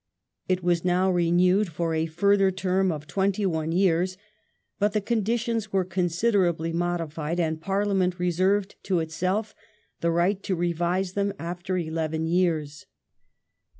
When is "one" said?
3.45-3.71